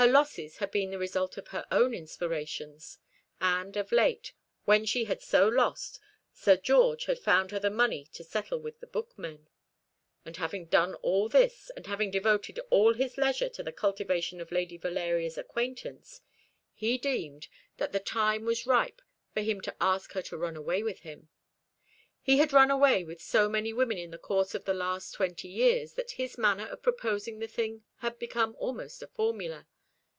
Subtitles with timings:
[0.00, 2.96] Her losses had been the result of her own inspirations:
[3.38, 4.32] and of late,
[4.64, 6.00] when she had so lost,
[6.32, 9.46] Sir George had found her the money to settle with the bookmen.
[10.24, 14.50] And having done all this, and having devoted all his leisure to the cultivation of
[14.50, 16.22] Lady Valeria's acquaintance,
[16.72, 19.02] he deemed that the time was ripe
[19.34, 21.28] for him to ask her to run away with him.
[22.22, 25.48] He had run away with so many women in the course of the last twenty
[25.48, 29.66] years that his manner of proposing the thing had become almost a formula.